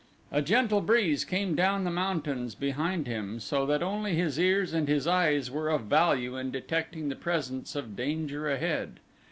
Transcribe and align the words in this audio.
A 0.31 0.41
gentle 0.41 0.81
breeze 0.81 1.23
came 1.23 1.53
down 1.53 1.81
from 1.81 1.83
the 1.83 1.91
mountains 1.91 2.55
behind 2.55 3.05
him 3.05 3.39
so 3.39 3.67
that 3.67 3.83
only 3.83 4.15
his 4.15 4.39
ears 4.39 4.73
and 4.73 4.87
his 4.87 5.05
eyes 5.05 5.51
were 5.51 5.69
of 5.69 5.81
value 5.81 6.35
in 6.35 6.49
detecting 6.49 7.07
the 7.09 7.15
presence 7.15 7.75
of 7.75 7.95
danger 7.95 8.49
ahead. 8.49 8.99